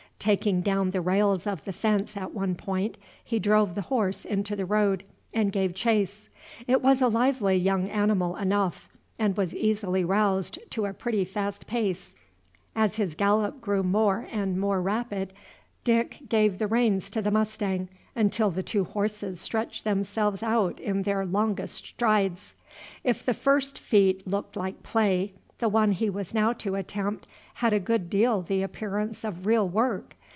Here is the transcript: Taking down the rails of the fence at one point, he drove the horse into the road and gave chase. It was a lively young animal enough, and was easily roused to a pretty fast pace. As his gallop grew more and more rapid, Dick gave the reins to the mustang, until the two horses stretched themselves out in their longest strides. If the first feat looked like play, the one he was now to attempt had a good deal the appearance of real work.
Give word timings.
Taking 0.23 0.61
down 0.61 0.91
the 0.91 1.01
rails 1.01 1.47
of 1.47 1.65
the 1.65 1.73
fence 1.73 2.15
at 2.15 2.31
one 2.31 2.53
point, 2.53 2.95
he 3.25 3.39
drove 3.39 3.73
the 3.73 3.81
horse 3.89 4.23
into 4.23 4.55
the 4.55 4.67
road 4.67 5.03
and 5.33 5.51
gave 5.51 5.73
chase. 5.73 6.29
It 6.67 6.83
was 6.83 7.01
a 7.01 7.07
lively 7.07 7.55
young 7.55 7.89
animal 7.89 8.35
enough, 8.35 8.87
and 9.17 9.35
was 9.35 9.51
easily 9.51 10.05
roused 10.05 10.59
to 10.73 10.85
a 10.85 10.93
pretty 10.93 11.25
fast 11.25 11.65
pace. 11.65 12.13
As 12.75 12.97
his 12.97 13.15
gallop 13.15 13.61
grew 13.61 13.81
more 13.81 14.27
and 14.31 14.59
more 14.59 14.79
rapid, 14.79 15.33
Dick 15.83 16.19
gave 16.29 16.59
the 16.59 16.67
reins 16.67 17.09
to 17.09 17.23
the 17.23 17.31
mustang, 17.31 17.89
until 18.15 18.51
the 18.51 18.61
two 18.61 18.83
horses 18.83 19.39
stretched 19.39 19.85
themselves 19.85 20.43
out 20.43 20.79
in 20.79 21.01
their 21.01 21.25
longest 21.25 21.83
strides. 21.83 22.53
If 23.03 23.25
the 23.25 23.33
first 23.33 23.79
feat 23.79 24.27
looked 24.27 24.55
like 24.55 24.83
play, 24.83 25.33
the 25.57 25.69
one 25.69 25.91
he 25.91 26.09
was 26.09 26.33
now 26.33 26.51
to 26.51 26.73
attempt 26.73 27.27
had 27.55 27.71
a 27.71 27.79
good 27.79 28.09
deal 28.09 28.41
the 28.41 28.63
appearance 28.63 29.23
of 29.23 29.45
real 29.45 29.69
work. 29.69 30.15